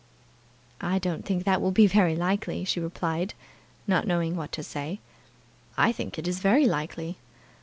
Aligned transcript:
"I 0.81 0.97
don't 0.97 1.25
think 1.25 1.43
that 1.43 1.61
will 1.61 1.69
be 1.71 1.85
very 1.85 2.15
likely," 2.15 2.65
she 2.65 2.79
replied, 2.79 3.35
not 3.85 4.07
knowing 4.07 4.35
what 4.35 4.51
to 4.53 4.63
say. 4.63 4.99
"I 5.77 5.91
think 5.91 6.17
it 6.17 6.27
is 6.27 6.39
very 6.39 6.65
likely. 6.65 7.19